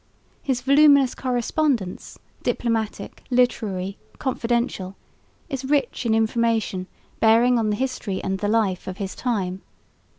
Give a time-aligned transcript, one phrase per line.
[0.41, 4.95] His voluminous correspondence, diplomatic, literary, confidential,
[5.47, 6.87] is rich in information
[7.19, 9.61] bearing on the history and the life of his time.